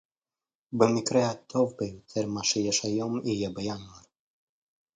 במקרה 0.73 1.29
הטוב 1.31 1.73
ביותר 1.79 2.25
מה 2.27 2.43
שיש 2.43 2.83
היום 2.85 3.21
יהיה 3.25 3.49
בינואר 3.49 4.01